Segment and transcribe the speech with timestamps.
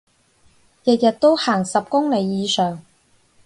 [0.83, 2.83] 日日都行十公里以上